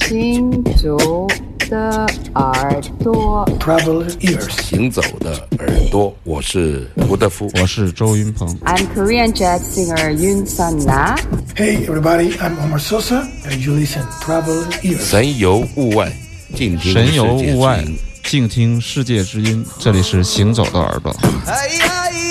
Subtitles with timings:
[0.00, 1.26] 行走
[1.68, 11.16] 的耳朵，Traveler ears，行走的耳朵，我是吴德夫，我是周云鹏，I'm Korean jazz singer Yun Sun Na。
[11.56, 15.00] Hey everybody, I'm Omar Sosa, and you listen Traveler ears。
[15.00, 16.12] 神游物外，
[16.54, 17.84] 静听神游物外，
[18.22, 19.64] 静听世界之音。
[19.80, 21.14] 这里是行走的耳朵。
[21.46, 22.25] 哎呀！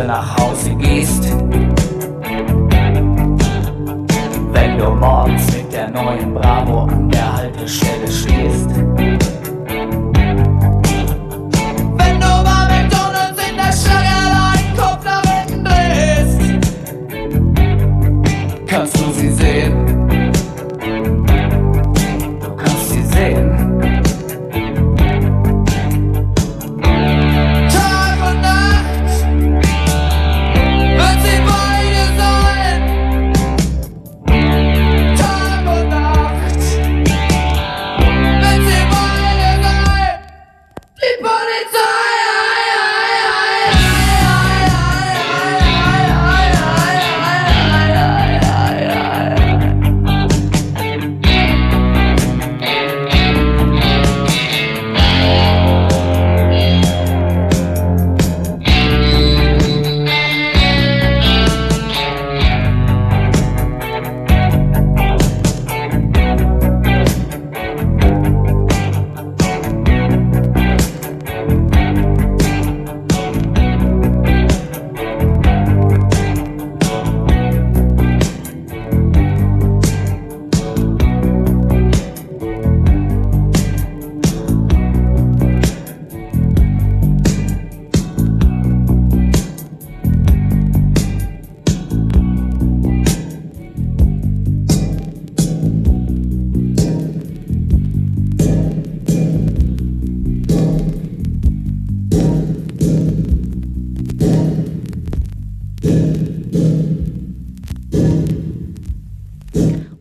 [0.00, 1.24] Hause nach Hause gehst.
[4.52, 8.70] Wenn du morgens mit der neuen Bravo an der Haltestelle stehst.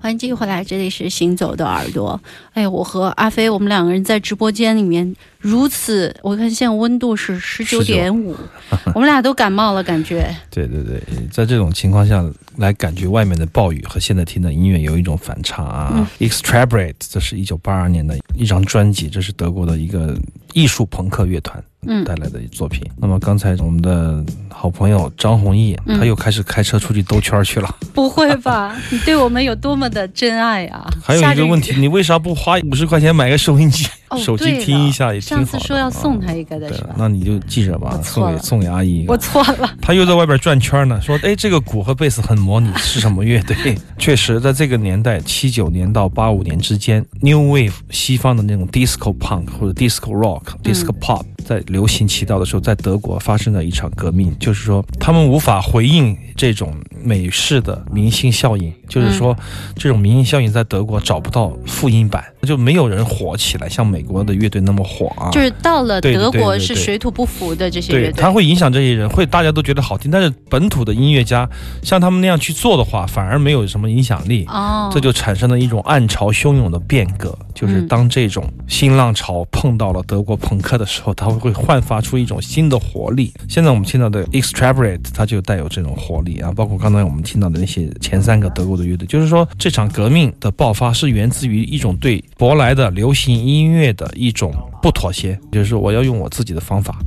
[0.10, 2.20] 欢迎继续回来，这里是行走的耳朵。
[2.54, 8.36] 哎，我和阿飞，我们两个人在直播间里面如此，我看现在温度是十九点五，
[8.94, 10.36] 我们俩都感冒了，感觉。
[10.50, 11.02] 对对对，
[11.32, 12.24] 在这种情况下
[12.58, 16.10] 来感觉外面的暴雨和现在听的音乐有一种反差啊。
[16.20, 20.18] Extrabrate，这是一九八二年的一张专辑，这是德国的一个
[20.54, 21.64] 艺术朋克乐团。
[21.88, 22.84] 嗯，带来的作品。
[22.98, 27.74] 那么刚才我们的好朋友张弘毅，他又开始开车出去兜圈去了。
[27.94, 28.76] 不会吧？
[28.92, 30.86] 你对我们有多么的真爱啊！
[31.02, 33.88] 还有一个问题， 你为啥不花五十块钱买个收音机？
[34.18, 35.44] 手机听一下也挺好。
[35.44, 36.96] 上次说要送他一个的是吧？
[36.98, 39.06] 那你就记着吧，送给送给阿姨。
[39.08, 39.70] 我错了。
[39.82, 43.56] 他又在外边转圈呢，说：“哎，这个鼓和贝斯很模拟，是什么乐队？”
[44.00, 56.74] 确实，在这个年代，七九年到八五年之间，New Wave 西方的那种 Disco Punk 或者 Disco Rock、Disco Pop 在流行起到的时候，在德国发生了一场革命，就是说他们无法回应这种
[57.04, 59.38] 美式的明星效应，就是说
[59.76, 63.99] 这种明星效应在德国找不到复印版，就没有人火起来，像美。
[64.00, 71.48] 美国的乐队那么火啊，就是到了德国是水土不服的这些乐队，它会影响这些人，会大家都觉得好听，但是本土的音乐家
[71.84, 83.34] 像他们那样去做的话，反而没有什么影响力哦，这就产生了一种暗潮汹涌的变革，就是当这种新浪潮碰到了德国朋克的时候，它会会焕发出一种新的活力。
[83.50, 93.89] 现在我们听到的 Extrabrate，它就带有这种活力啊，包括刚才我们听到的那些前三个德国的乐队，就是说这场革命的爆发是源自于一种对舶来的流行音乐。
[93.94, 97.00] 的一种不妥协，就是我要用我自己的方法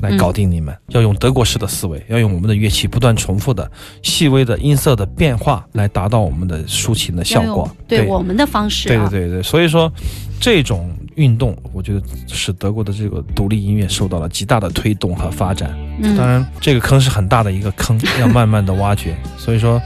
[0.00, 3.70] 来搞定你们，要用德国式的思维，要用我们的乐器不断重复的
[4.02, 7.70] 细微的音色的变化来达到我们的抒情的效果。
[7.86, 9.42] 对我们的方式，对对对对。
[9.42, 9.92] 所以说，
[10.40, 15.76] 这种运动，我觉得使德国的这个独立音乐受到了极大的推动和发展。
[16.16, 19.14] 当然，这个坑是很大的一个坑， 要慢慢的挖掘。
[19.36, 19.80] 所以说。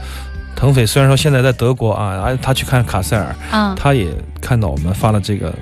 [0.57, 4.07] 腾飞虽然说现在在德国啊，而他去看卡塞尔，他也
[4.39, 5.53] 看到我们发了这个，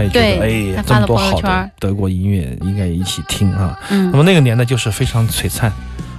[0.00, 3.78] 他也觉得哎，这么多好的德国音乐应该一起听啊。
[3.88, 5.72] 那么那个年代就是非常璀璨。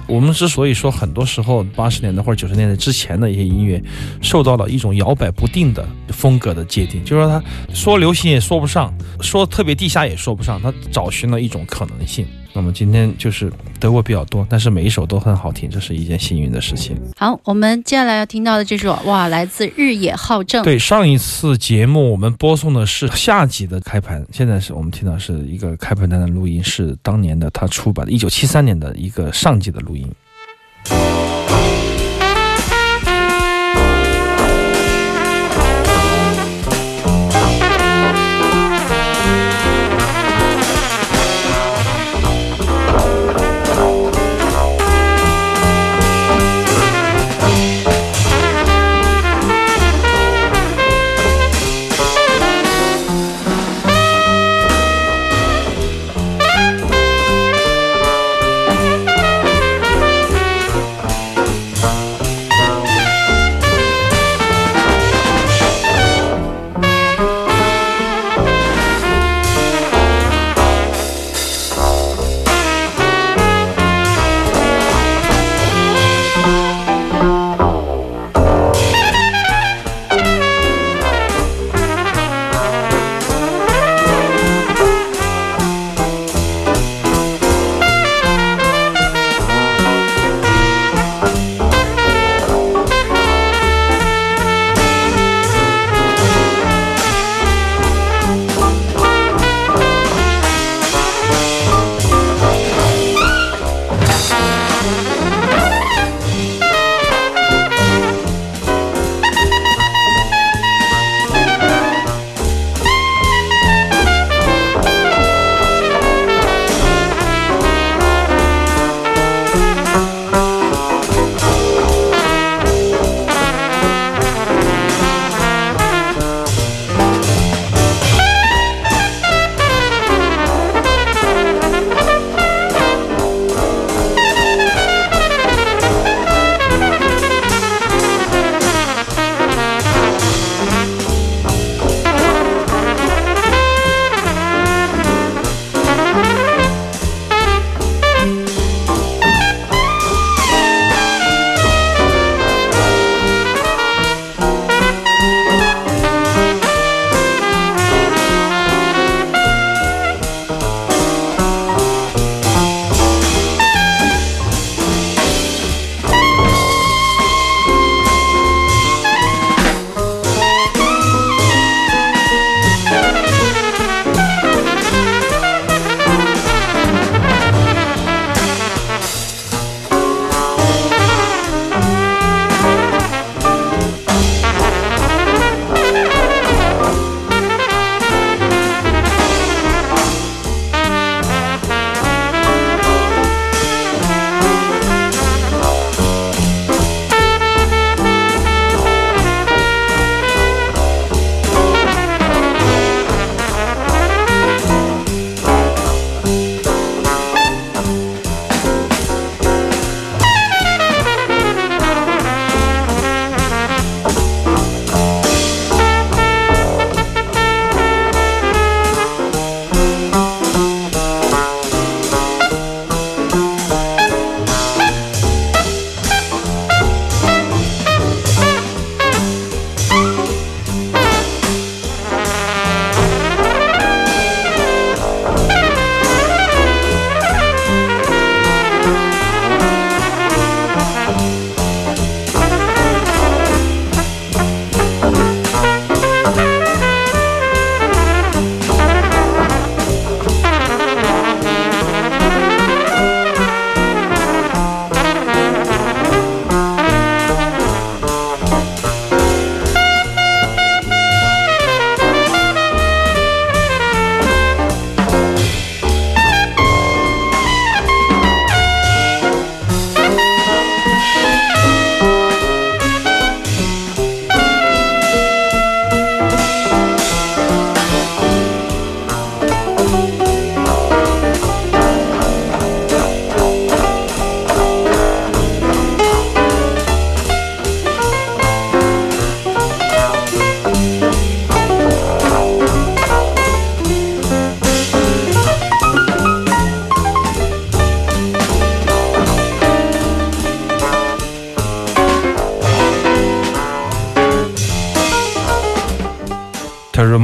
[0.08, 3.82] 我们之所以说很多时候八十年代或者九十年代之前的一些音乐
[4.20, 7.42] 受到了一种摇摆不定的风格的界定，就是说它
[7.74, 12.26] 说流行也说不上，说特别地下也说不上，它找寻了一种可能性。
[12.54, 13.50] 那么今天就是
[13.80, 16.96] 德国比较多，但是每一首都很好听，这是一件幸运的事情。
[17.16, 20.62] 好，我们接下来要听到的这首哇，来自日野浩正。
[20.62, 30.06] 对，上一次节目我们播送的是下季的开盘，现在是我们听到是一个开盘单的录音，是当年的他出版的1973年的一个上季的录音。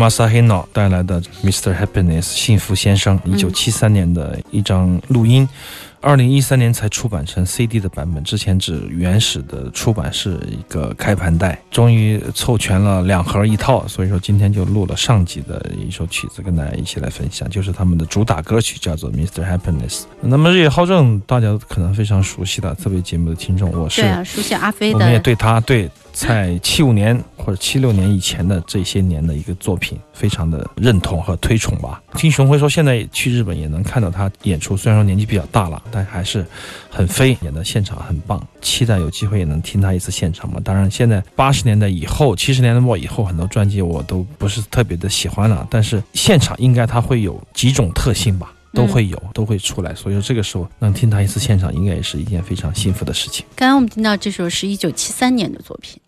[0.08, 1.76] Masahino 带来的 Mr.
[1.76, 5.46] Happiness 幸福先生，一九七三年的一张录音。
[6.00, 19.44] 二零一三年才出版成 CD 的版本，之前只原始的出版是一个开盘带，终于凑全了两盒一套，所以说今天就录了上集的一首曲子跟大家一起来分享，就是他们的主打歌曲叫做 Mr.
[19.44, 20.02] Happiness。
[20.20, 32.00] 那么日野浩正大家可能非常熟悉的，特别节目的听众，我是对啊，熟悉阿飞的我们也，对他对在七五年或者七六年以前的这些年的一个作品非常的认同和推崇吧。
[32.14, 36.46] 听熊辉说，现在去日本也能看到他演出，虽然说年纪比较大了，但还是
[36.90, 38.44] 很飞，演的现场很棒。
[38.60, 40.60] 期待有机会也能听他一次现场嘛。
[40.64, 48.52] 当然，现在八十年代以后、七十年代末以后，很多专辑我都不是特别的喜欢了，但是现场应该他会有几种特性吧。
[48.74, 53.44] 都会有，都会出来，所以说这个时候能听他一次现场，应该也是一件非常幸福的事情。
[53.56, 55.98] 刚刚我们听到这首是一九七三年的作品。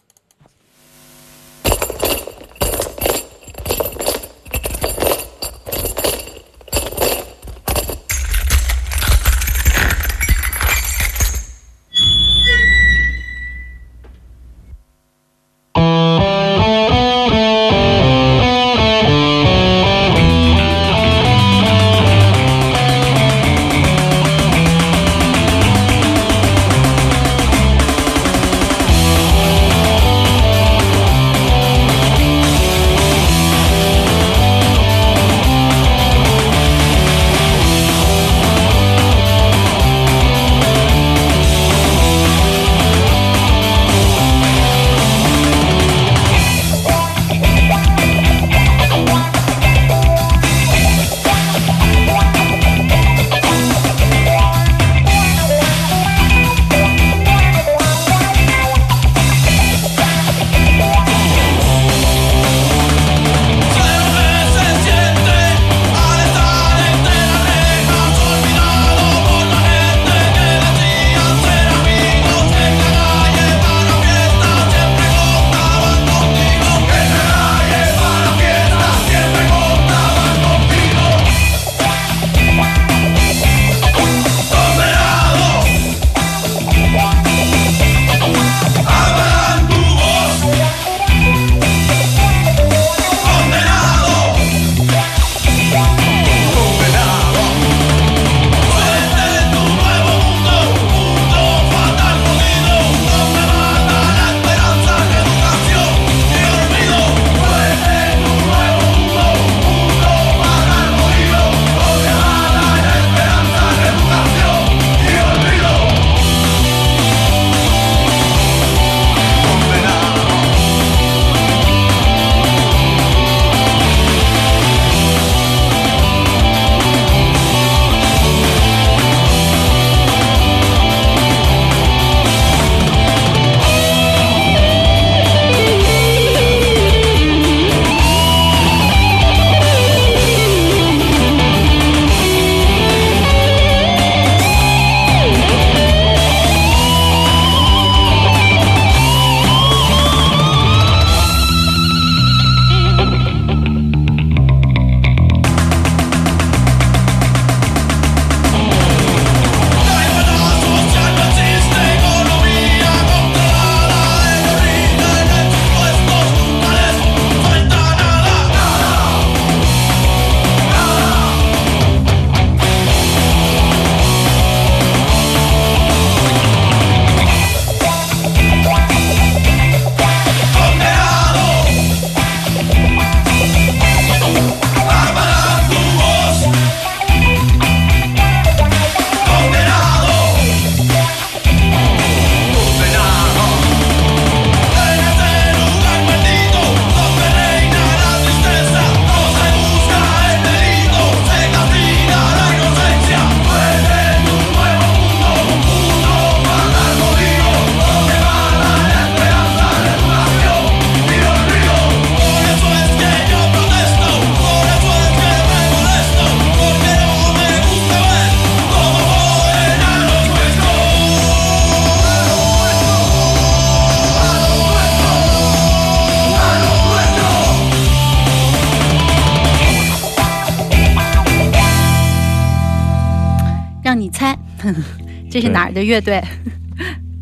[235.31, 236.23] 这是哪儿的乐队？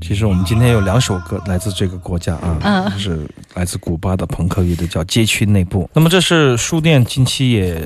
[0.09, 5.87] 其实我们今天有两首歌来自这个国家啊，嗯是来自古巴的朋克乐队，叫街区内部。
[5.93, 7.79] 那么这是书店近期也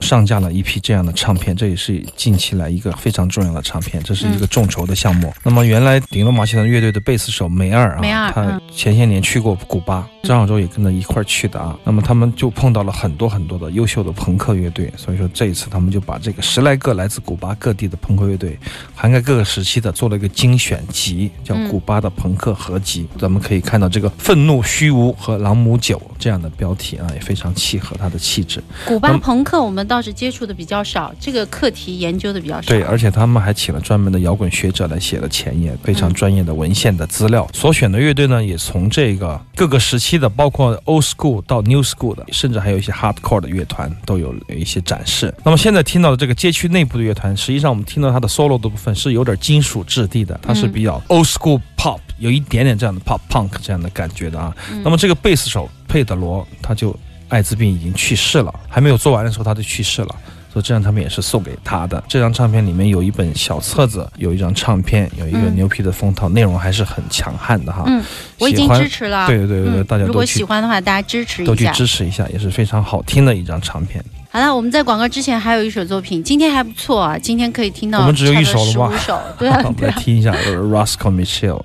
[0.00, 5.32] 上架了一批这样的唱片，这也是近期来一个非常重要的唱片，这是一个众筹的项目。
[5.44, 11.78] 那么原来顶楼马戏团乐队的贝斯手梅尔啊，他嗯前些年去过古巴，张小舟也跟着一块儿去的啊。
[11.84, 18.58] 那么他们就碰到了很多很多的优秀的朋克乐队，所以说这一次他们就把这个十来个来自古巴各地的朋克乐队，
[18.96, 23.06] 涵盖各个时期的，做了一个精选集，叫《古巴的朋克合集》。
[23.20, 28.62] 咱们可以看到这个“愤怒、虚无和朗姆酒”这样的标题啊，也非常契合他的气质。
[28.86, 32.68] 古巴嗯朋克我们倒是接触的比较少，这个课题研究的比较少。
[32.68, 37.48] 对，而且他们还请了专门的摇滚学者来写了前言，非常专业的文献的资料。
[37.52, 45.32] 所选的乐队呢，也从这个各个时期的，包括 old school 到 new school 的，甚至还有一些 hardcore 的乐团都有一些展示。
[45.44, 54.54] 那么现在听到的这个街区内部的乐团，实际上我们听到它的 solo 的部分是有点金属质地的，它是比较 old school pop，有一点点这样的 pop punk 这样的感觉的啊。
[54.82, 56.94] 那么这个贝斯手佩德罗他就
[57.28, 60.16] 艾滋病已经去世了，还没有做完的时候他就去世了。
[60.52, 62.02] 所以这张唱片也是送给他的。
[62.08, 67.84] 这张唱片里面有一本小册子，有一张唱片，有一个嗯牛皮的封套，内容还是很强悍的哈。
[67.86, 68.02] 嗯，
[68.38, 69.26] 我已经支持了。
[69.26, 71.66] 对对对对对嗯如果大家都去喜欢的话，大家支持一下都去。
[71.72, 74.04] 支持一下，也是非常好听的一张唱片。
[74.30, 79.94] 好了，我们在广告之前还有一首作品，今天还不错啊，今天可以听到我们只有一首了吗十五首，对啊 我们对啊。
[79.94, 81.62] 来听一下 Roscoe Mitchell。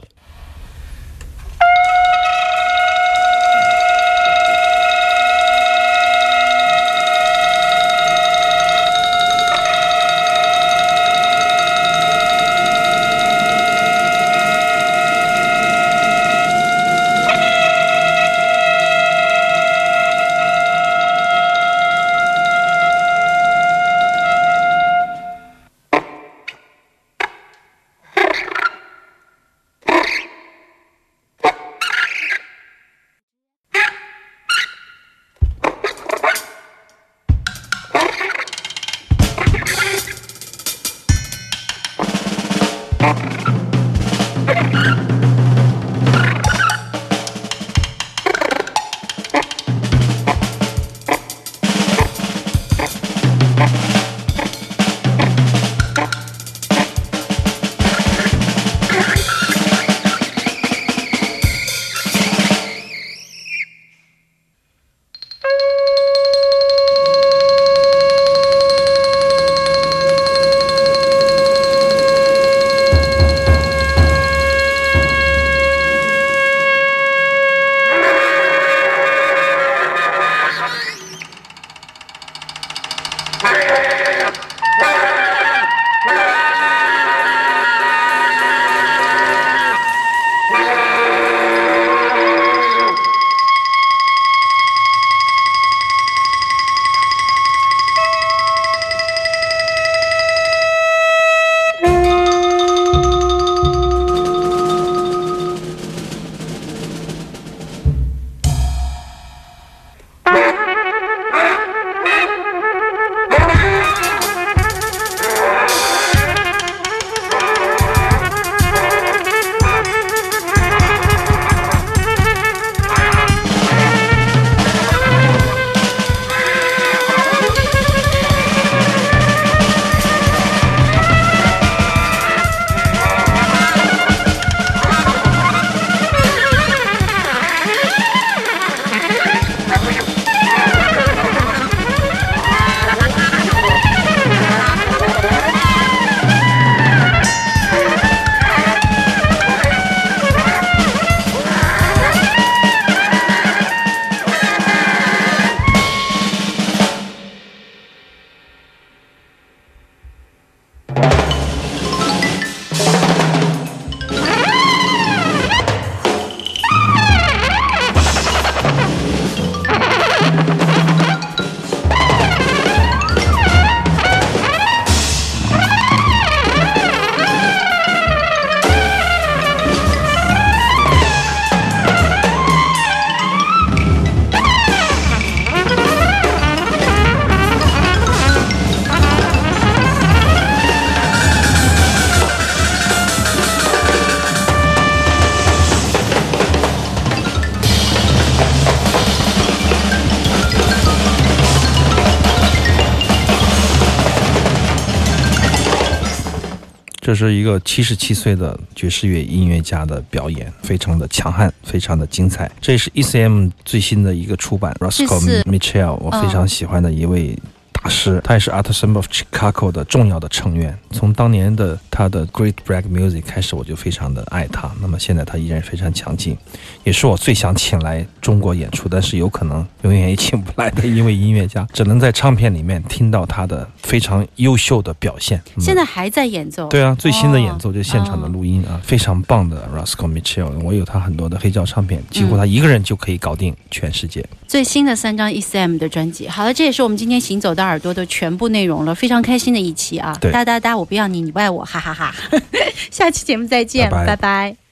[207.27, 212.51] 是一个七十七岁的爵士乐音乐家的表演，非常的强悍，非常的精彩。
[212.59, 217.37] 这是 ECM 最新的一个出版，Roscoe 是 Mitchell，我非常喜欢的一位。
[217.83, 220.77] 大师，他也是 Art Ensemble of Chicago 的重要的成员。
[220.91, 224.71] 从当年的他的 Great Black Music 开始，我就非常的爱他。
[224.81, 226.37] 那么现在他依然非常强劲，
[226.85, 235.41] 也是我最想请来中国演出，但是有可能永远也请不来的一位音乐家， 只能在唱片里面听到他的非常优秀的表现。
[235.57, 236.69] 嗯现在还在演奏。
[236.69, 244.25] 对啊，最新的演奏哦就现场的录音啊，非常棒的 Rascal Mitchell 我有他很多的黑胶唱片，几乎他一个人就可以搞定全世界。
[244.47, 246.29] 最新的三张 ECM 的专辑。
[246.29, 250.15] 好了，这也是我们今天行走的耳朵的全部内容了，非常开心的一期啊！
[250.31, 252.13] 哒哒哒，我不要你，你不爱我，哈哈哈。
[252.91, 254.05] 下期节目再见，拜拜。
[254.05, 254.62] 拜拜